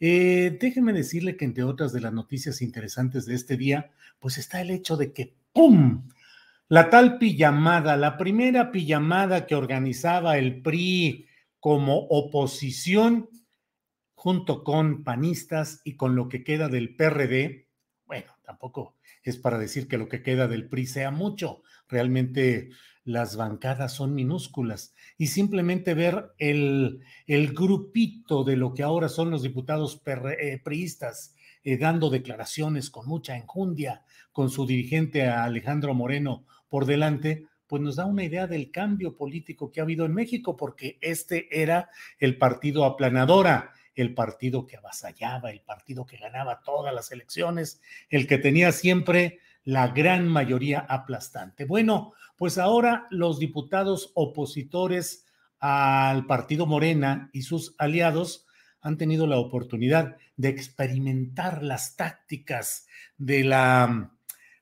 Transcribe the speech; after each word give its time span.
Eh, 0.00 0.56
déjenme 0.60 0.92
decirle 0.92 1.36
que 1.36 1.44
entre 1.44 1.64
otras 1.64 1.92
de 1.92 2.00
las 2.00 2.12
noticias 2.12 2.62
interesantes 2.62 3.26
de 3.26 3.34
este 3.34 3.56
día, 3.56 3.90
pues 4.20 4.38
está 4.38 4.60
el 4.60 4.70
hecho 4.70 4.96
de 4.96 5.12
que 5.12 5.34
¡pum! 5.52 6.08
La 6.68 6.90
tal 6.90 7.18
pijamada, 7.18 7.96
la 7.96 8.18
primera 8.18 8.70
pijamada 8.70 9.46
que 9.46 9.54
organizaba 9.54 10.36
el 10.36 10.60
PRI 10.60 11.26
como 11.60 12.06
oposición 12.10 13.28
junto 14.14 14.64
con 14.64 15.02
panistas 15.02 15.80
y 15.84 15.96
con 15.96 16.14
lo 16.14 16.28
que 16.28 16.44
queda 16.44 16.68
del 16.68 16.94
PRD, 16.94 17.68
bueno, 18.04 18.32
tampoco 18.44 18.96
es 19.22 19.38
para 19.38 19.58
decir 19.58 19.88
que 19.88 19.98
lo 19.98 20.08
que 20.08 20.22
queda 20.22 20.46
del 20.46 20.68
PRI 20.68 20.86
sea 20.86 21.10
mucho, 21.10 21.62
realmente 21.88 22.70
las 23.08 23.36
bancadas 23.36 23.94
son 23.94 24.14
minúsculas 24.14 24.94
y 25.16 25.28
simplemente 25.28 25.94
ver 25.94 26.32
el, 26.36 27.00
el 27.26 27.54
grupito 27.54 28.44
de 28.44 28.54
lo 28.58 28.74
que 28.74 28.82
ahora 28.82 29.08
son 29.08 29.30
los 29.30 29.42
diputados 29.42 30.02
eh, 30.04 30.60
priistas 30.62 31.34
eh, 31.64 31.78
dando 31.78 32.10
declaraciones 32.10 32.90
con 32.90 33.08
mucha 33.08 33.34
enjundia, 33.34 34.04
con 34.30 34.50
su 34.50 34.66
dirigente 34.66 35.26
Alejandro 35.26 35.94
Moreno 35.94 36.44
por 36.68 36.84
delante, 36.84 37.46
pues 37.66 37.80
nos 37.80 37.96
da 37.96 38.04
una 38.04 38.24
idea 38.24 38.46
del 38.46 38.70
cambio 38.70 39.16
político 39.16 39.72
que 39.72 39.80
ha 39.80 39.84
habido 39.84 40.04
en 40.04 40.12
México, 40.12 40.54
porque 40.54 40.98
este 41.00 41.48
era 41.62 41.88
el 42.18 42.36
partido 42.36 42.84
aplanadora, 42.84 43.72
el 43.94 44.12
partido 44.12 44.66
que 44.66 44.76
avasallaba, 44.76 45.50
el 45.50 45.62
partido 45.62 46.04
que 46.04 46.18
ganaba 46.18 46.60
todas 46.62 46.94
las 46.94 47.10
elecciones, 47.10 47.80
el 48.10 48.26
que 48.26 48.36
tenía 48.36 48.70
siempre 48.70 49.40
la 49.68 49.88
gran 49.88 50.26
mayoría 50.26 50.86
aplastante. 50.88 51.66
Bueno, 51.66 52.14
pues 52.38 52.56
ahora 52.56 53.06
los 53.10 53.38
diputados 53.38 54.12
opositores 54.14 55.26
al 55.60 56.24
partido 56.24 56.64
Morena 56.64 57.28
y 57.34 57.42
sus 57.42 57.74
aliados 57.76 58.46
han 58.80 58.96
tenido 58.96 59.26
la 59.26 59.36
oportunidad 59.36 60.16
de 60.38 60.48
experimentar 60.48 61.62
las 61.62 61.96
tácticas 61.96 62.86
de 63.18 63.44
la, 63.44 64.10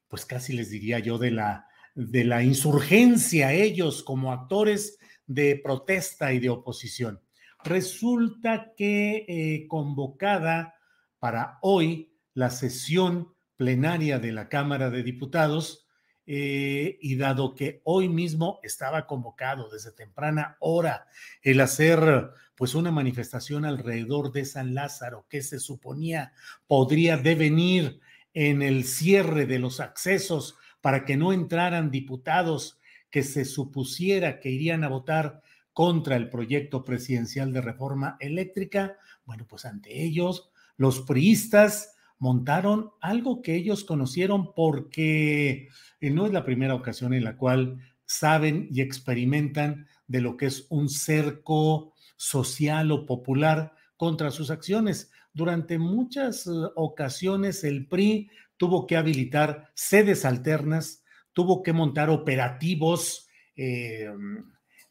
pues 0.08 0.26
casi 0.26 0.54
les 0.54 0.70
diría 0.70 0.98
yo, 0.98 1.18
de 1.18 1.30
la, 1.30 1.68
de 1.94 2.24
la 2.24 2.42
insurgencia, 2.42 3.52
ellos 3.52 4.02
como 4.02 4.32
actores 4.32 4.98
de 5.28 5.60
protesta 5.62 6.32
y 6.32 6.40
de 6.40 6.50
oposición. 6.50 7.20
Resulta 7.62 8.72
que 8.76 9.24
eh, 9.28 9.68
convocada 9.68 10.74
para 11.20 11.60
hoy 11.62 12.12
la 12.34 12.50
sesión 12.50 13.35
plenaria 13.56 14.18
de 14.18 14.32
la 14.32 14.48
Cámara 14.48 14.90
de 14.90 15.02
Diputados, 15.02 15.86
eh, 16.28 16.98
y 17.00 17.14
dado 17.14 17.54
que 17.54 17.82
hoy 17.84 18.08
mismo 18.08 18.58
estaba 18.64 19.06
convocado 19.06 19.68
desde 19.70 19.92
temprana 19.92 20.56
hora 20.58 21.06
el 21.40 21.60
hacer 21.60 22.30
pues 22.56 22.74
una 22.74 22.90
manifestación 22.90 23.64
alrededor 23.64 24.32
de 24.32 24.44
San 24.44 24.74
Lázaro 24.74 25.26
que 25.28 25.40
se 25.40 25.60
suponía 25.60 26.32
podría 26.66 27.16
devenir 27.16 28.00
en 28.34 28.62
el 28.62 28.82
cierre 28.82 29.46
de 29.46 29.60
los 29.60 29.78
accesos 29.78 30.56
para 30.80 31.04
que 31.04 31.16
no 31.16 31.32
entraran 31.32 31.92
diputados 31.92 32.80
que 33.08 33.22
se 33.22 33.44
supusiera 33.44 34.40
que 34.40 34.50
irían 34.50 34.82
a 34.82 34.88
votar 34.88 35.42
contra 35.72 36.16
el 36.16 36.28
proyecto 36.28 36.82
presidencial 36.82 37.52
de 37.52 37.60
reforma 37.60 38.16
eléctrica, 38.18 38.96
bueno, 39.24 39.46
pues 39.46 39.64
ante 39.64 40.02
ellos 40.02 40.50
los 40.76 41.02
priistas 41.02 41.95
montaron 42.18 42.90
algo 43.00 43.42
que 43.42 43.54
ellos 43.54 43.84
conocieron 43.84 44.54
porque 44.54 45.68
eh, 46.00 46.10
no 46.10 46.26
es 46.26 46.32
la 46.32 46.44
primera 46.44 46.74
ocasión 46.74 47.12
en 47.14 47.24
la 47.24 47.36
cual 47.36 47.78
saben 48.04 48.68
y 48.70 48.80
experimentan 48.80 49.86
de 50.06 50.20
lo 50.20 50.36
que 50.36 50.46
es 50.46 50.66
un 50.70 50.88
cerco 50.88 51.92
social 52.16 52.92
o 52.92 53.04
popular 53.04 53.74
contra 53.96 54.30
sus 54.30 54.50
acciones. 54.50 55.10
Durante 55.32 55.78
muchas 55.78 56.46
eh, 56.46 56.50
ocasiones 56.76 57.64
el 57.64 57.86
PRI 57.86 58.30
tuvo 58.56 58.86
que 58.86 58.96
habilitar 58.96 59.70
sedes 59.74 60.24
alternas, 60.24 61.04
tuvo 61.32 61.62
que 61.62 61.72
montar 61.72 62.08
operativos 62.08 63.28
eh, 63.56 64.10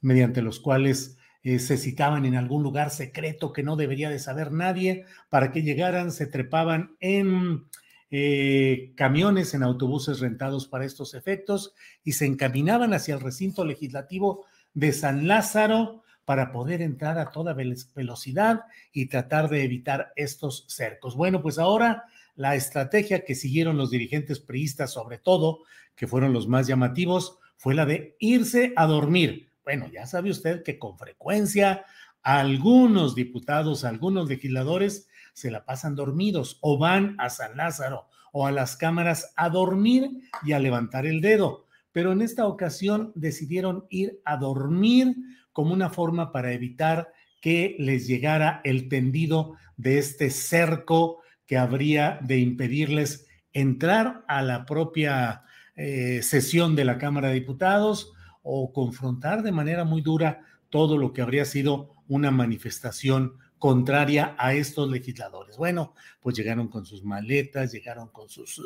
mediante 0.02 0.42
los 0.42 0.60
cuales 0.60 1.18
se 1.60 1.78
citaban 1.78 2.26
en 2.26 2.36
algún 2.36 2.64
lugar 2.64 2.90
secreto 2.90 3.54
que 3.54 3.62
no 3.62 3.76
debería 3.76 4.10
de 4.10 4.20
saber 4.20 4.52
nadie 4.52 5.06
para 5.30 5.52
que 5.52 5.62
llegaran, 5.62 6.12
se 6.12 6.26
trepaban 6.26 6.96
en 7.00 7.66
eh, 8.10 8.94
camiones 8.96 9.54
en 9.54 9.62
autobuses 9.62 10.20
rentados 10.20 10.68
para 10.68 10.86
estos 10.86 11.14
efectos 11.14 11.74
y 12.04 12.14
se 12.14 12.26
encaminaban 12.26 12.94
hacia 12.94 13.14
el 13.16 13.22
recinto 13.22 13.66
legislativo 13.66 14.46
de 14.74 14.92
San 14.92 15.28
Lázaro 15.28 16.04
para 16.24 16.52
poder 16.52 16.82
entrar 16.82 17.20
a 17.20 17.32
toda 17.32 17.54
velocidad 17.54 18.62
y 18.92 19.08
tratar 19.08 19.50
de 19.50 19.64
evitar 19.64 20.14
estos 20.16 20.66
cercos. 20.68 21.16
Bueno, 21.16 21.42
pues 21.42 21.60
ahora 21.60 22.06
la 22.36 22.56
estrategia 22.56 23.24
que 23.24 23.36
siguieron 23.36 23.78
los 23.78 23.92
dirigentes 23.92 24.40
priistas, 24.40 24.94
sobre 24.94 25.20
todo, 25.20 25.60
que 25.96 26.08
fueron 26.08 26.34
los 26.34 26.48
más 26.48 26.68
llamativos, 26.68 27.38
fue 27.58 27.76
la 27.76 27.86
de 27.86 28.16
irse 28.20 28.74
a 28.76 28.86
dormir. 28.86 29.52
Bueno, 29.66 29.88
ya 29.92 30.06
sabe 30.06 30.30
usted 30.30 30.62
que 30.62 30.78
con 30.78 30.98
frecuencia 30.98 31.86
algunos 32.22 33.16
diputados, 33.16 33.84
algunos 33.84 34.30
legisladores 34.30 35.10
se 35.34 35.50
la 35.50 35.66
pasan 35.66 35.96
dormidos 35.96 36.60
o 36.62 36.78
van 36.78 37.16
a 37.20 37.30
San 37.30 37.58
Lázaro 37.58 38.08
o 38.32 38.46
a 38.46 38.52
las 38.52 38.78
cámaras 38.78 39.34
a 39.36 39.50
dormir 39.50 40.10
y 40.44 40.54
a 40.54 40.60
levantar 40.60 41.08
el 41.08 41.20
dedo. 41.20 41.66
Pero 41.92 42.12
en 42.12 42.22
esta 42.22 42.46
ocasión 42.46 43.12
decidieron 43.16 43.88
ir 43.90 44.22
a 44.24 44.38
dormir 44.38 45.16
como 45.52 45.74
una 45.74 45.90
forma 45.90 46.32
para 46.32 46.54
evitar 46.54 47.12
que 47.42 47.76
les 47.80 48.06
llegara 48.08 48.62
el 48.64 48.88
tendido 48.88 49.56
de 49.78 49.98
este 49.98 50.30
cerco 50.30 51.22
que 51.48 51.58
habría 51.58 52.20
de 52.22 52.38
impedirles 52.38 53.28
entrar 53.52 54.26
a 54.28 54.44
la 54.44 54.66
propia 54.66 55.44
eh, 55.76 56.22
sesión 56.22 56.76
de 56.76 56.86
la 56.86 56.98
Cámara 57.00 57.30
de 57.30 57.36
Diputados 57.36 58.15
o 58.48 58.72
confrontar 58.72 59.42
de 59.42 59.52
manera 59.52 59.84
muy 59.84 60.02
dura 60.02 60.42
todo 60.70 60.98
lo 60.98 61.12
que 61.14 61.22
habría 61.22 61.46
sido 61.46 61.96
una 62.08 62.30
manifestación 62.30 63.38
contraria 63.58 64.36
a 64.38 64.54
estos 64.54 64.90
legisladores. 64.92 65.58
Bueno, 65.58 65.96
pues 66.22 66.36
llegaron 66.36 66.68
con 66.68 66.86
sus 66.86 67.04
maletas, 67.04 67.72
llegaron 67.72 68.10
con 68.10 68.30
sus 68.30 68.62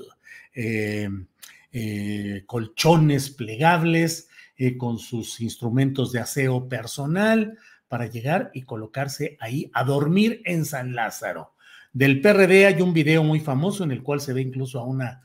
eh, 0.53 1.09
eh, 1.71 2.43
colchones 2.45 3.29
plegables, 3.29 4.27
eh, 4.57 4.75
con 4.75 4.99
sus 4.99 5.39
instrumentos 5.39 6.11
de 6.11 6.19
aseo 6.19 6.67
personal 6.67 7.57
para 7.87 8.07
llegar 8.07 8.51
y 8.53 8.63
colocarse 8.63 9.37
ahí 9.39 9.71
a 9.73 9.85
dormir 9.85 10.41
en 10.43 10.65
San 10.65 10.93
Lázaro. 10.95 11.53
Del 11.93 12.19
PRD 12.19 12.65
hay 12.65 12.81
un 12.81 12.93
video 12.93 13.23
muy 13.23 13.39
famoso 13.39 13.85
en 13.85 13.91
el 13.91 14.03
cual 14.03 14.19
se 14.19 14.33
ve 14.33 14.41
incluso 14.41 14.79
a 14.79 14.83
una 14.83 15.23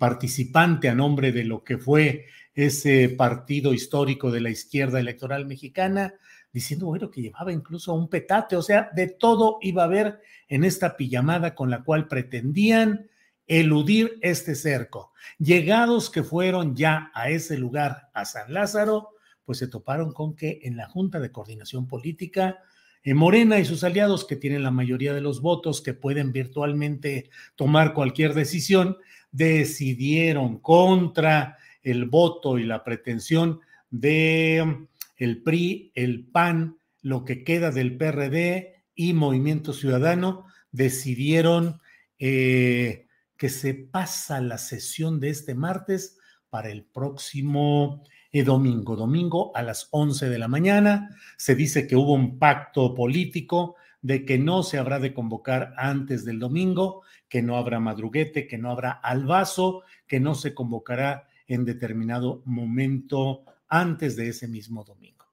participante 0.00 0.88
a 0.88 0.94
nombre 0.94 1.30
de 1.30 1.44
lo 1.44 1.62
que 1.62 1.78
fue 1.78 2.26
ese 2.58 3.08
partido 3.10 3.72
histórico 3.72 4.32
de 4.32 4.40
la 4.40 4.50
izquierda 4.50 4.98
electoral 4.98 5.46
mexicana, 5.46 6.14
diciendo, 6.52 6.86
bueno, 6.86 7.08
que 7.08 7.22
llevaba 7.22 7.52
incluso 7.52 7.94
un 7.94 8.08
petate, 8.08 8.56
o 8.56 8.62
sea, 8.62 8.90
de 8.96 9.06
todo 9.06 9.58
iba 9.60 9.82
a 9.82 9.86
haber 9.86 10.20
en 10.48 10.64
esta 10.64 10.96
pijamada 10.96 11.54
con 11.54 11.70
la 11.70 11.84
cual 11.84 12.08
pretendían 12.08 13.08
eludir 13.46 14.18
este 14.22 14.56
cerco. 14.56 15.12
Llegados 15.38 16.10
que 16.10 16.24
fueron 16.24 16.74
ya 16.74 17.12
a 17.14 17.30
ese 17.30 17.56
lugar, 17.58 18.08
a 18.12 18.24
San 18.24 18.52
Lázaro, 18.52 19.10
pues 19.44 19.58
se 19.58 19.68
toparon 19.68 20.12
con 20.12 20.34
que 20.34 20.58
en 20.64 20.76
la 20.76 20.88
Junta 20.88 21.20
de 21.20 21.30
Coordinación 21.30 21.86
Política, 21.86 22.58
en 23.04 23.16
Morena 23.18 23.60
y 23.60 23.66
sus 23.66 23.84
aliados, 23.84 24.24
que 24.24 24.34
tienen 24.34 24.64
la 24.64 24.72
mayoría 24.72 25.14
de 25.14 25.20
los 25.20 25.40
votos, 25.42 25.80
que 25.80 25.94
pueden 25.94 26.32
virtualmente 26.32 27.30
tomar 27.54 27.94
cualquier 27.94 28.34
decisión, 28.34 28.96
decidieron 29.30 30.58
contra 30.58 31.56
el 31.82 32.06
voto 32.06 32.58
y 32.58 32.64
la 32.64 32.84
pretensión 32.84 33.60
de 33.90 34.86
el 35.16 35.42
PRI, 35.42 35.92
el 35.94 36.26
PAN, 36.26 36.78
lo 37.02 37.24
que 37.24 37.44
queda 37.44 37.70
del 37.70 37.96
PRD 37.96 38.84
y 38.94 39.12
Movimiento 39.12 39.72
Ciudadano, 39.72 40.46
decidieron 40.72 41.80
eh, 42.18 43.06
que 43.36 43.48
se 43.48 43.74
pasa 43.74 44.40
la 44.40 44.58
sesión 44.58 45.20
de 45.20 45.30
este 45.30 45.54
martes 45.54 46.18
para 46.50 46.70
el 46.70 46.84
próximo 46.84 48.02
eh, 48.32 48.42
domingo, 48.42 48.96
domingo 48.96 49.52
a 49.54 49.62
las 49.62 49.88
11 49.90 50.28
de 50.28 50.38
la 50.38 50.48
mañana. 50.48 51.16
Se 51.36 51.54
dice 51.54 51.86
que 51.86 51.96
hubo 51.96 52.14
un 52.14 52.38
pacto 52.38 52.94
político 52.94 53.76
de 54.02 54.24
que 54.24 54.38
no 54.38 54.62
se 54.62 54.78
habrá 54.78 54.98
de 54.98 55.14
convocar 55.14 55.74
antes 55.76 56.24
del 56.24 56.38
domingo, 56.38 57.02
que 57.28 57.42
no 57.42 57.56
habrá 57.56 57.80
madruguete, 57.80 58.46
que 58.46 58.58
no 58.58 58.70
habrá 58.70 58.90
albazo, 58.90 59.82
que 60.06 60.20
no 60.20 60.34
se 60.34 60.54
convocará 60.54 61.27
en 61.48 61.64
determinado 61.64 62.42
momento 62.44 63.44
antes 63.68 64.14
de 64.16 64.28
ese 64.28 64.46
mismo 64.46 64.84
domingo. 64.84 65.24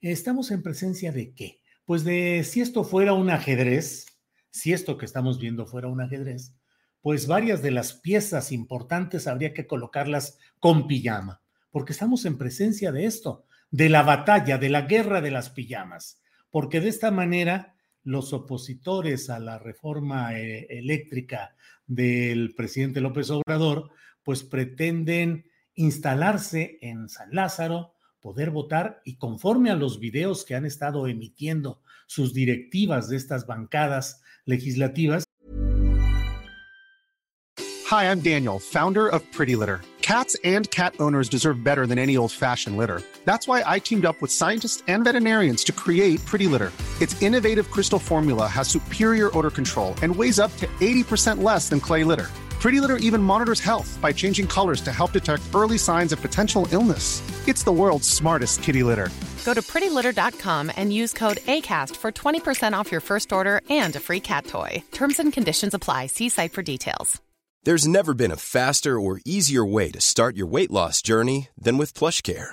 Estamos 0.00 0.50
en 0.50 0.62
presencia 0.62 1.12
de 1.12 1.34
qué? 1.34 1.60
Pues 1.84 2.04
de 2.04 2.44
si 2.44 2.60
esto 2.60 2.84
fuera 2.84 3.14
un 3.14 3.30
ajedrez, 3.30 4.06
si 4.50 4.72
esto 4.72 4.96
que 4.98 5.06
estamos 5.06 5.40
viendo 5.40 5.66
fuera 5.66 5.88
un 5.88 6.00
ajedrez, 6.00 6.54
pues 7.00 7.26
varias 7.26 7.62
de 7.62 7.72
las 7.72 7.94
piezas 7.94 8.52
importantes 8.52 9.26
habría 9.26 9.52
que 9.52 9.66
colocarlas 9.66 10.38
con 10.60 10.86
pijama, 10.86 11.42
porque 11.70 11.92
estamos 11.92 12.24
en 12.24 12.38
presencia 12.38 12.92
de 12.92 13.06
esto, 13.06 13.44
de 13.70 13.88
la 13.88 14.02
batalla, 14.02 14.58
de 14.58 14.68
la 14.68 14.82
guerra 14.82 15.20
de 15.20 15.32
las 15.32 15.50
pijamas, 15.50 16.22
porque 16.50 16.80
de 16.80 16.88
esta 16.88 17.10
manera 17.10 17.74
los 18.04 18.32
opositores 18.32 19.30
a 19.30 19.38
la 19.38 19.58
reforma 19.58 20.38
eh, 20.38 20.66
eléctrica 20.68 21.56
del 21.86 22.54
presidente 22.54 23.00
López 23.00 23.30
Obrador, 23.30 23.90
pues 24.22 24.42
pretenden 24.44 25.44
instalarse 25.74 26.78
en 26.82 27.08
San 27.08 27.34
Lázaro, 27.34 27.94
poder 28.20 28.50
votar 28.50 29.00
y 29.04 29.16
conforme 29.16 29.70
a 29.70 29.76
los 29.76 29.98
videos 29.98 30.44
que 30.44 30.54
han 30.54 30.64
estado 30.64 31.06
emitiendo 31.06 31.80
sus 32.06 32.32
directivas 32.32 33.08
de 33.08 33.16
estas 33.16 33.46
bancadas 33.46 34.22
legislativas. 34.44 35.24
Hi, 37.86 38.04
I'm 38.04 38.20
Daniel, 38.20 38.58
founder 38.58 39.08
of 39.08 39.22
Pretty 39.32 39.54
Litter. 39.54 39.80
Cats 40.00 40.36
and 40.44 40.70
cat 40.70 40.94
owners 40.98 41.28
deserve 41.28 41.62
better 41.62 41.86
than 41.86 41.98
any 41.98 42.16
old-fashioned 42.16 42.76
litter. 42.76 43.02
That's 43.24 43.46
why 43.46 43.62
I 43.66 43.78
teamed 43.78 44.04
up 44.04 44.20
with 44.20 44.32
scientists 44.32 44.82
and 44.88 45.04
veterinarians 45.04 45.62
to 45.64 45.72
create 45.72 46.24
Pretty 46.26 46.46
Litter. 46.46 46.72
Its 47.00 47.20
innovative 47.22 47.70
crystal 47.70 47.98
formula 47.98 48.46
has 48.46 48.68
superior 48.68 49.30
odor 49.36 49.50
control 49.50 49.94
and 50.02 50.14
weighs 50.14 50.38
up 50.38 50.56
to 50.56 50.66
80% 50.80 51.42
less 51.42 51.68
than 51.68 51.80
clay 51.80 52.02
litter. 52.04 52.30
Pretty 52.62 52.80
Litter 52.80 52.98
even 52.98 53.20
monitors 53.20 53.58
health 53.58 53.98
by 54.00 54.12
changing 54.12 54.46
colors 54.46 54.80
to 54.82 54.92
help 54.92 55.10
detect 55.10 55.42
early 55.52 55.76
signs 55.76 56.12
of 56.12 56.22
potential 56.22 56.68
illness. 56.70 57.20
It's 57.48 57.64
the 57.64 57.72
world's 57.72 58.08
smartest 58.08 58.62
kitty 58.62 58.84
litter. 58.84 59.08
Go 59.44 59.52
to 59.52 59.62
prettylitter.com 59.62 60.70
and 60.76 60.92
use 60.92 61.12
code 61.12 61.38
ACAST 61.38 61.96
for 61.96 62.12
20% 62.12 62.72
off 62.72 62.92
your 62.92 63.00
first 63.00 63.32
order 63.32 63.62
and 63.68 63.96
a 63.96 64.00
free 64.00 64.20
cat 64.20 64.46
toy. 64.46 64.80
Terms 64.92 65.18
and 65.18 65.32
conditions 65.32 65.74
apply. 65.74 66.06
See 66.06 66.28
site 66.28 66.52
for 66.52 66.62
details. 66.62 67.20
There's 67.64 67.88
never 67.88 68.14
been 68.14 68.30
a 68.30 68.36
faster 68.36 68.98
or 68.98 69.20
easier 69.24 69.64
way 69.64 69.90
to 69.90 70.00
start 70.00 70.36
your 70.36 70.46
weight 70.46 70.70
loss 70.70 71.02
journey 71.02 71.48
than 71.58 71.78
with 71.78 71.94
PlushCare. 71.94 72.52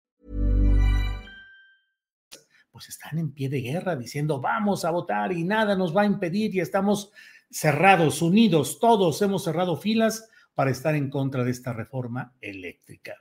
Pues 2.81 2.89
están 2.89 3.19
en 3.19 3.31
pie 3.31 3.47
de 3.47 3.61
guerra 3.61 3.95
diciendo 3.95 4.41
vamos 4.41 4.85
a 4.85 4.89
votar 4.89 5.31
y 5.31 5.43
nada 5.43 5.75
nos 5.75 5.95
va 5.95 6.01
a 6.01 6.07
impedir 6.07 6.55
y 6.55 6.61
estamos 6.61 7.11
cerrados, 7.51 8.23
unidos, 8.23 8.79
todos 8.79 9.21
hemos 9.21 9.43
cerrado 9.43 9.77
filas 9.77 10.27
para 10.55 10.71
estar 10.71 10.95
en 10.95 11.11
contra 11.11 11.43
de 11.43 11.51
esta 11.51 11.73
reforma 11.73 12.33
eléctrica. 12.41 13.17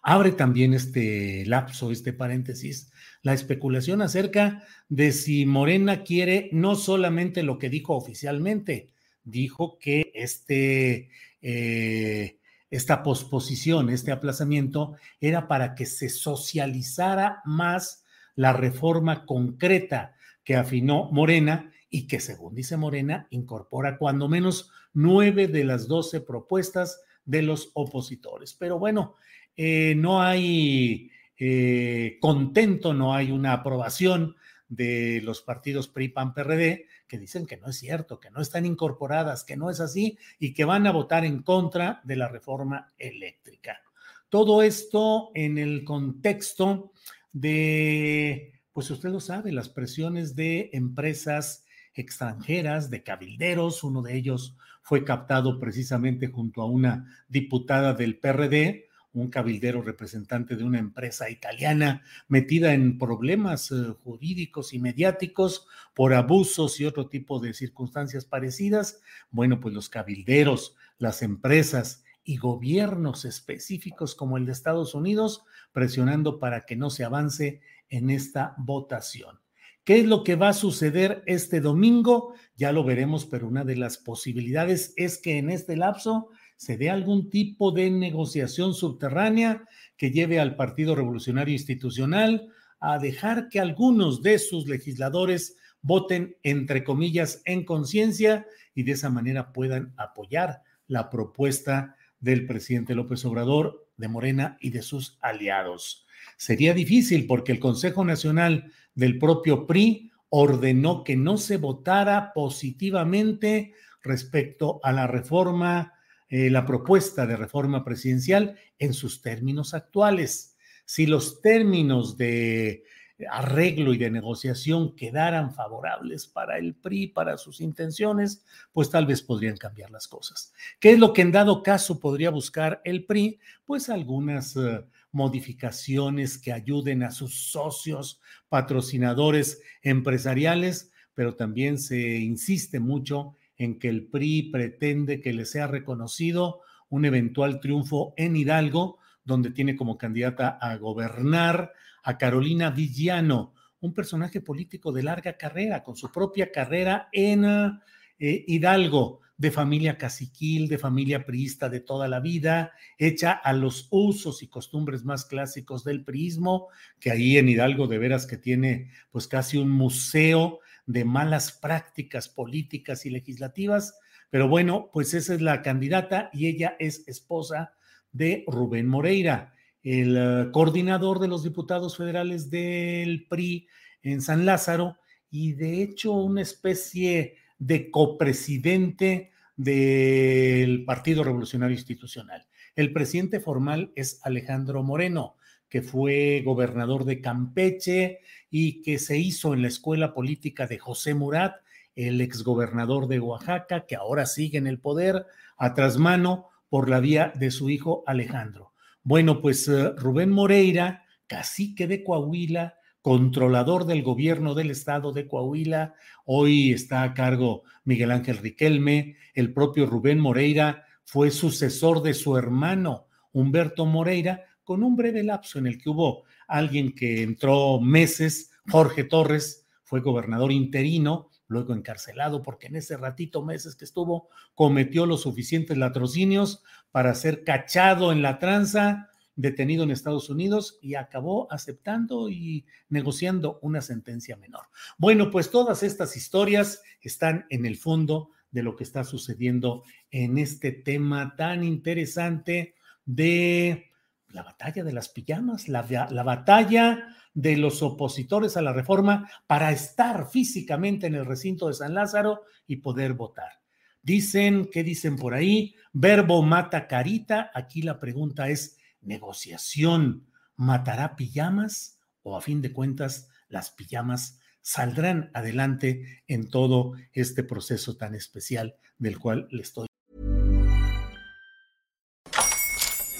Abre 0.00 0.30
también 0.30 0.74
este 0.74 1.44
lapso, 1.46 1.90
este 1.90 2.12
paréntesis, 2.12 2.92
la 3.22 3.32
especulación 3.32 4.00
acerca 4.00 4.62
de 4.88 5.10
si 5.10 5.44
Morena 5.44 6.04
quiere 6.04 6.50
no 6.52 6.76
solamente 6.76 7.42
lo 7.42 7.58
que 7.58 7.68
dijo 7.68 7.96
oficialmente, 7.96 8.90
dijo 9.24 9.76
que 9.80 10.12
este, 10.14 11.10
eh, 11.42 12.38
esta 12.70 13.02
posposición, 13.02 13.90
este 13.90 14.12
aplazamiento, 14.12 14.94
era 15.20 15.48
para 15.48 15.74
que 15.74 15.86
se 15.86 16.08
socializara 16.08 17.42
más 17.44 18.03
la 18.36 18.52
reforma 18.52 19.26
concreta 19.26 20.16
que 20.42 20.56
afinó 20.56 21.10
Morena 21.10 21.72
y 21.88 22.06
que, 22.06 22.20
según 22.20 22.54
dice 22.54 22.76
Morena, 22.76 23.26
incorpora 23.30 23.98
cuando 23.98 24.28
menos 24.28 24.70
nueve 24.92 25.48
de 25.48 25.64
las 25.64 25.86
doce 25.88 26.20
propuestas 26.20 27.00
de 27.24 27.42
los 27.42 27.70
opositores. 27.74 28.54
Pero 28.54 28.78
bueno, 28.78 29.14
eh, 29.56 29.94
no 29.96 30.22
hay 30.22 31.10
eh, 31.38 32.18
contento, 32.20 32.94
no 32.94 33.14
hay 33.14 33.30
una 33.30 33.52
aprobación 33.52 34.36
de 34.68 35.20
los 35.22 35.42
partidos 35.42 35.88
PRI, 35.88 36.08
PAN, 36.08 36.34
PRD, 36.34 36.86
que 37.06 37.18
dicen 37.18 37.46
que 37.46 37.56
no 37.56 37.68
es 37.68 37.76
cierto, 37.76 38.18
que 38.18 38.30
no 38.30 38.40
están 38.40 38.66
incorporadas, 38.66 39.44
que 39.44 39.56
no 39.56 39.70
es 39.70 39.80
así 39.80 40.18
y 40.38 40.52
que 40.52 40.64
van 40.64 40.86
a 40.86 40.92
votar 40.92 41.24
en 41.24 41.42
contra 41.42 42.00
de 42.04 42.16
la 42.16 42.28
reforma 42.28 42.92
eléctrica. 42.98 43.80
Todo 44.28 44.62
esto 44.62 45.30
en 45.34 45.58
el 45.58 45.84
contexto 45.84 46.92
de, 47.34 48.62
pues 48.72 48.90
usted 48.90 49.10
lo 49.10 49.20
sabe, 49.20 49.52
las 49.52 49.68
presiones 49.68 50.34
de 50.34 50.70
empresas 50.72 51.66
extranjeras, 51.92 52.88
de 52.88 53.02
cabilderos, 53.02 53.84
uno 53.84 54.00
de 54.00 54.16
ellos 54.16 54.56
fue 54.82 55.04
captado 55.04 55.60
precisamente 55.60 56.28
junto 56.28 56.62
a 56.62 56.66
una 56.66 57.24
diputada 57.28 57.92
del 57.92 58.18
PRD, 58.18 58.88
un 59.12 59.30
cabildero 59.30 59.82
representante 59.82 60.56
de 60.56 60.64
una 60.64 60.78
empresa 60.78 61.30
italiana 61.30 62.02
metida 62.28 62.74
en 62.74 62.98
problemas 62.98 63.70
eh, 63.70 63.94
jurídicos 64.02 64.72
y 64.72 64.80
mediáticos 64.80 65.66
por 65.94 66.14
abusos 66.14 66.80
y 66.80 66.84
otro 66.84 67.08
tipo 67.08 67.38
de 67.38 67.54
circunstancias 67.54 68.24
parecidas. 68.24 69.00
Bueno, 69.30 69.60
pues 69.60 69.72
los 69.72 69.88
cabilderos, 69.88 70.76
las 70.98 71.22
empresas 71.22 72.04
y 72.24 72.38
gobiernos 72.38 73.24
específicos 73.24 74.14
como 74.14 74.38
el 74.38 74.46
de 74.46 74.52
Estados 74.52 74.94
Unidos 74.94 75.44
presionando 75.72 76.38
para 76.38 76.64
que 76.64 76.76
no 76.76 76.90
se 76.90 77.04
avance 77.04 77.60
en 77.90 78.10
esta 78.10 78.54
votación. 78.58 79.40
¿Qué 79.84 80.00
es 80.00 80.06
lo 80.06 80.24
que 80.24 80.34
va 80.34 80.48
a 80.48 80.54
suceder 80.54 81.22
este 81.26 81.60
domingo? 81.60 82.34
Ya 82.56 82.72
lo 82.72 82.84
veremos, 82.84 83.26
pero 83.26 83.46
una 83.46 83.64
de 83.64 83.76
las 83.76 83.98
posibilidades 83.98 84.94
es 84.96 85.18
que 85.18 85.36
en 85.36 85.50
este 85.50 85.76
lapso 85.76 86.30
se 86.56 86.78
dé 86.78 86.88
algún 86.88 87.28
tipo 87.28 87.70
de 87.70 87.90
negociación 87.90 88.72
subterránea 88.72 89.68
que 89.98 90.10
lleve 90.10 90.40
al 90.40 90.56
Partido 90.56 90.94
Revolucionario 90.94 91.52
Institucional 91.52 92.48
a 92.80 92.98
dejar 92.98 93.50
que 93.50 93.60
algunos 93.60 94.22
de 94.22 94.38
sus 94.38 94.66
legisladores 94.66 95.58
voten, 95.82 96.36
entre 96.42 96.82
comillas, 96.82 97.42
en 97.44 97.64
conciencia 97.64 98.46
y 98.74 98.84
de 98.84 98.92
esa 98.92 99.10
manera 99.10 99.52
puedan 99.52 99.92
apoyar 99.98 100.62
la 100.86 101.10
propuesta 101.10 101.96
del 102.24 102.46
presidente 102.46 102.94
López 102.94 103.24
Obrador, 103.26 103.86
de 103.98 104.08
Morena 104.08 104.56
y 104.60 104.70
de 104.70 104.80
sus 104.80 105.18
aliados. 105.20 106.06
Sería 106.38 106.72
difícil 106.72 107.26
porque 107.26 107.52
el 107.52 107.60
Consejo 107.60 108.04
Nacional 108.04 108.72
del 108.94 109.18
propio 109.18 109.66
PRI 109.66 110.10
ordenó 110.30 111.04
que 111.04 111.16
no 111.16 111.36
se 111.36 111.58
votara 111.58 112.32
positivamente 112.32 113.74
respecto 114.02 114.80
a 114.82 114.90
la 114.90 115.06
reforma 115.06 115.92
eh, 116.30 116.48
la 116.48 116.64
propuesta 116.64 117.26
de 117.26 117.36
reforma 117.36 117.84
presidencial 117.84 118.56
en 118.78 118.94
sus 118.94 119.20
términos 119.20 119.74
actuales. 119.74 120.56
Si 120.86 121.06
los 121.06 121.42
términos 121.42 122.16
de 122.16 122.84
arreglo 123.30 123.94
y 123.94 123.98
de 123.98 124.10
negociación 124.10 124.94
quedaran 124.96 125.54
favorables 125.54 126.26
para 126.26 126.58
el 126.58 126.74
PRI, 126.74 127.08
para 127.08 127.38
sus 127.38 127.60
intenciones, 127.60 128.44
pues 128.72 128.90
tal 128.90 129.06
vez 129.06 129.22
podrían 129.22 129.56
cambiar 129.56 129.90
las 129.90 130.08
cosas. 130.08 130.52
¿Qué 130.80 130.92
es 130.92 130.98
lo 130.98 131.12
que 131.12 131.22
en 131.22 131.32
dado 131.32 131.62
caso 131.62 132.00
podría 132.00 132.30
buscar 132.30 132.80
el 132.84 133.04
PRI? 133.04 133.38
Pues 133.64 133.88
algunas 133.88 134.56
uh, 134.56 134.84
modificaciones 135.12 136.38
que 136.38 136.52
ayuden 136.52 137.04
a 137.04 137.12
sus 137.12 137.50
socios, 137.50 138.20
patrocinadores 138.48 139.62
empresariales, 139.82 140.90
pero 141.14 141.36
también 141.36 141.78
se 141.78 142.18
insiste 142.18 142.80
mucho 142.80 143.36
en 143.56 143.78
que 143.78 143.88
el 143.88 144.06
PRI 144.08 144.50
pretende 144.50 145.20
que 145.20 145.32
le 145.32 145.44
sea 145.44 145.68
reconocido 145.68 146.60
un 146.88 147.04
eventual 147.04 147.60
triunfo 147.60 148.12
en 148.16 148.34
Hidalgo, 148.34 148.98
donde 149.24 149.50
tiene 149.50 149.76
como 149.76 149.96
candidata 149.96 150.58
a 150.60 150.76
gobernar 150.76 151.72
a 152.04 152.18
Carolina 152.18 152.70
Villano, 152.70 153.54
un 153.80 153.92
personaje 153.92 154.40
político 154.40 154.92
de 154.92 155.02
larga 155.02 155.36
carrera, 155.36 155.82
con 155.82 155.96
su 155.96 156.12
propia 156.12 156.52
carrera 156.52 157.08
en 157.12 157.44
eh, 157.44 158.44
Hidalgo, 158.46 159.20
de 159.36 159.50
familia 159.50 159.98
caciquil, 159.98 160.68
de 160.68 160.78
familia 160.78 161.26
priista 161.26 161.68
de 161.68 161.80
toda 161.80 162.06
la 162.06 162.20
vida, 162.20 162.72
hecha 162.98 163.32
a 163.32 163.52
los 163.52 163.88
usos 163.90 164.42
y 164.42 164.48
costumbres 164.48 165.04
más 165.04 165.24
clásicos 165.24 165.82
del 165.82 166.04
priismo, 166.04 166.68
que 167.00 167.10
ahí 167.10 167.36
en 167.36 167.48
Hidalgo 167.48 167.88
de 167.88 167.98
veras 167.98 168.26
que 168.26 168.36
tiene 168.36 168.90
pues 169.10 169.26
casi 169.26 169.58
un 169.58 169.70
museo 169.70 170.60
de 170.86 171.04
malas 171.04 171.52
prácticas 171.52 172.28
políticas 172.28 173.06
y 173.06 173.10
legislativas. 173.10 173.98
Pero 174.30 174.48
bueno, 174.48 174.90
pues 174.92 175.14
esa 175.14 175.34
es 175.34 175.40
la 175.40 175.62
candidata 175.62 176.30
y 176.32 176.46
ella 176.46 176.76
es 176.78 177.08
esposa 177.08 177.74
de 178.12 178.44
Rubén 178.46 178.86
Moreira 178.86 179.53
el 179.84 180.16
eh, 180.16 180.48
coordinador 180.50 181.20
de 181.20 181.28
los 181.28 181.44
diputados 181.44 181.96
federales 181.96 182.50
del 182.50 183.26
PRI 183.28 183.68
en 184.02 184.22
San 184.22 184.46
Lázaro 184.46 184.96
y 185.30 185.52
de 185.52 185.82
hecho 185.82 186.12
una 186.12 186.42
especie 186.42 187.36
de 187.58 187.90
copresidente 187.90 189.30
del 189.56 190.84
Partido 190.84 191.22
Revolucionario 191.22 191.76
Institucional. 191.76 192.46
El 192.74 192.92
presidente 192.92 193.40
formal 193.40 193.92
es 193.94 194.20
Alejandro 194.24 194.82
Moreno, 194.82 195.36
que 195.68 195.82
fue 195.82 196.42
gobernador 196.44 197.04
de 197.04 197.20
Campeche 197.20 198.20
y 198.50 198.82
que 198.82 198.98
se 198.98 199.18
hizo 199.18 199.54
en 199.54 199.62
la 199.62 199.68
escuela 199.68 200.14
política 200.14 200.66
de 200.66 200.78
José 200.78 201.14
Murat, 201.14 201.56
el 201.94 202.20
exgobernador 202.20 203.06
de 203.06 203.20
Oaxaca, 203.20 203.86
que 203.86 203.96
ahora 203.96 204.26
sigue 204.26 204.58
en 204.58 204.66
el 204.66 204.80
poder 204.80 205.26
a 205.56 205.74
trasmano 205.74 206.48
por 206.68 206.88
la 206.88 207.00
vía 207.00 207.32
de 207.36 207.50
su 207.50 207.70
hijo 207.70 208.02
Alejandro. 208.06 208.73
Bueno, 209.06 209.42
pues 209.42 209.68
eh, 209.68 209.90
Rubén 209.98 210.30
Moreira, 210.30 211.04
cacique 211.26 211.86
de 211.86 212.02
Coahuila, 212.02 212.78
controlador 213.02 213.84
del 213.84 214.02
gobierno 214.02 214.54
del 214.54 214.70
estado 214.70 215.12
de 215.12 215.28
Coahuila, 215.28 215.94
hoy 216.24 216.72
está 216.72 217.02
a 217.02 217.12
cargo 217.12 217.64
Miguel 217.84 218.10
Ángel 218.10 218.38
Riquelme, 218.38 219.16
el 219.34 219.52
propio 219.52 219.84
Rubén 219.84 220.18
Moreira 220.18 220.86
fue 221.04 221.30
sucesor 221.30 222.00
de 222.00 222.14
su 222.14 222.38
hermano 222.38 223.08
Humberto 223.32 223.84
Moreira, 223.84 224.44
con 224.64 224.82
un 224.82 224.96
breve 224.96 225.22
lapso 225.22 225.58
en 225.58 225.66
el 225.66 225.76
que 225.76 225.90
hubo 225.90 226.24
alguien 226.48 226.94
que 226.94 227.22
entró 227.22 227.82
meses, 227.82 228.52
Jorge 228.70 229.04
Torres, 229.04 229.66
fue 229.82 230.00
gobernador 230.00 230.50
interino, 230.50 231.28
luego 231.46 231.74
encarcelado 231.74 232.42
porque 232.42 232.68
en 232.68 232.76
ese 232.76 232.96
ratito, 232.96 233.42
meses 233.42 233.76
que 233.76 233.84
estuvo, 233.84 234.28
cometió 234.54 235.06
los 235.06 235.22
suficientes 235.22 235.76
latrocinios 235.76 236.62
para 236.90 237.14
ser 237.14 237.44
cachado 237.44 238.12
en 238.12 238.22
la 238.22 238.38
tranza, 238.38 239.10
detenido 239.36 239.82
en 239.82 239.90
Estados 239.90 240.30
Unidos 240.30 240.78
y 240.80 240.94
acabó 240.94 241.52
aceptando 241.52 242.30
y 242.30 242.66
negociando 242.88 243.58
una 243.62 243.80
sentencia 243.80 244.36
menor. 244.36 244.66
Bueno, 244.96 245.30
pues 245.30 245.50
todas 245.50 245.82
estas 245.82 246.16
historias 246.16 246.82
están 247.00 247.46
en 247.50 247.66
el 247.66 247.76
fondo 247.76 248.30
de 248.50 248.62
lo 248.62 248.76
que 248.76 248.84
está 248.84 249.02
sucediendo 249.02 249.82
en 250.10 250.38
este 250.38 250.70
tema 250.70 251.34
tan 251.36 251.64
interesante 251.64 252.76
de 253.04 253.90
la 254.28 254.44
batalla 254.44 254.84
de 254.84 254.92
las 254.92 255.08
pijamas, 255.08 255.68
la, 255.68 255.84
la 256.10 256.22
batalla 256.22 257.16
de 257.34 257.56
los 257.56 257.82
opositores 257.82 258.56
a 258.56 258.62
la 258.62 258.72
reforma 258.72 259.28
para 259.46 259.72
estar 259.72 260.30
físicamente 260.30 261.08
en 261.08 261.16
el 261.16 261.26
recinto 261.26 261.68
de 261.68 261.74
San 261.74 261.94
Lázaro 261.94 262.42
y 262.66 262.76
poder 262.76 263.14
votar. 263.14 263.60
Dicen, 264.02 264.68
¿qué 264.72 264.84
dicen 264.84 265.16
por 265.16 265.34
ahí? 265.34 265.74
Verbo 265.92 266.42
mata 266.42 266.86
carita. 266.86 267.50
Aquí 267.54 267.82
la 267.82 267.98
pregunta 267.98 268.48
es, 268.48 268.78
¿negociación 269.00 270.26
matará 270.56 271.16
pijamas 271.16 271.98
o 272.22 272.36
a 272.36 272.40
fin 272.40 272.62
de 272.62 272.72
cuentas 272.72 273.28
las 273.48 273.70
pijamas 273.70 274.40
saldrán 274.62 275.30
adelante 275.34 276.22
en 276.26 276.48
todo 276.48 276.94
este 277.12 277.44
proceso 277.44 277.96
tan 277.96 278.14
especial 278.14 278.76
del 278.98 279.18
cual 279.18 279.46
le 279.50 279.62
estoy 279.62 279.86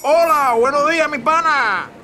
Hola, 0.03 0.55
buenos 0.59 0.91
días, 0.91 1.11
mi 1.11 1.19
pana. 1.19 2.04